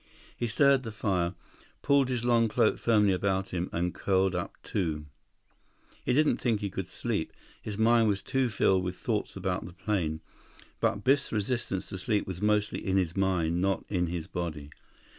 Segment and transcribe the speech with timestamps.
[0.35, 1.35] He stirred the fire,
[1.83, 5.05] pulled his long cloak firmly about him, and curled up too.
[6.03, 10.21] He didn't think he could sleep—his mind was too filled with thoughts about the plane.
[10.79, 14.71] But Biff's resistance to sleep was mostly in his mind, not in his body.